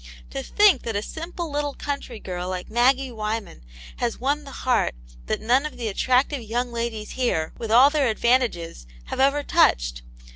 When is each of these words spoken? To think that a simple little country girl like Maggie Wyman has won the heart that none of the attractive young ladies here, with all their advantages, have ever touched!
To 0.31 0.41
think 0.41 0.81
that 0.81 0.95
a 0.95 1.03
simple 1.03 1.51
little 1.51 1.75
country 1.75 2.19
girl 2.19 2.49
like 2.49 2.71
Maggie 2.71 3.11
Wyman 3.11 3.61
has 3.97 4.19
won 4.19 4.45
the 4.45 4.65
heart 4.65 4.95
that 5.27 5.39
none 5.39 5.63
of 5.63 5.77
the 5.77 5.89
attractive 5.89 6.41
young 6.41 6.71
ladies 6.71 7.11
here, 7.11 7.53
with 7.59 7.69
all 7.69 7.91
their 7.91 8.07
advantages, 8.07 8.87
have 9.05 9.19
ever 9.19 9.43
touched! 9.43 10.01